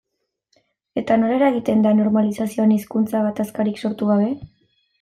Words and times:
Eta 1.01 1.17
nola 1.23 1.35
eragiten 1.35 1.85
da 1.87 1.93
normalizazioan 1.99 2.73
hizkuntza 2.77 3.25
gatazkarik 3.29 3.87
sortu 3.87 4.13
gabe? 4.15 4.31